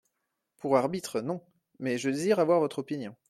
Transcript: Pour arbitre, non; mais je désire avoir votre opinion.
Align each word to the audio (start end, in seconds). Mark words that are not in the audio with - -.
Pour 0.57 0.77
arbitre, 0.77 1.21
non; 1.21 1.41
mais 1.77 1.99
je 1.99 2.09
désire 2.09 2.39
avoir 2.39 2.59
votre 2.59 2.79
opinion. 2.79 3.15